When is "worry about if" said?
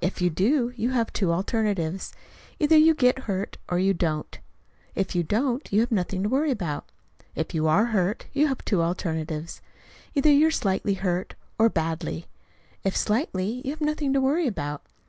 6.28-7.54